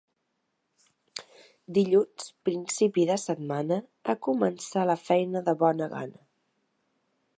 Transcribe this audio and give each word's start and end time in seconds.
Dilluns, 1.77 2.31
principi 2.49 3.05
de 3.11 3.17
setmana, 3.25 3.77
a 4.15 4.17
començar 4.29 4.87
la 4.93 4.97
feina 5.03 5.45
de 5.51 5.57
bona 5.61 5.91
gana. 5.93 6.27